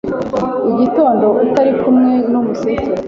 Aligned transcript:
Igitondo 0.71 1.27
utari 1.43 1.71
kumwe 1.81 2.13
ni 2.29 2.37
umuseke 2.39 2.87